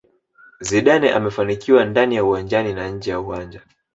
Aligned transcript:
Zidane 0.59 1.09
amefanikiwa 1.13 1.85
ndani 1.85 2.15
ya 2.15 2.23
uwanjani 2.23 2.73
na 2.73 2.89
nje 2.89 3.11
ya 3.11 3.19
uwanja 3.19 3.61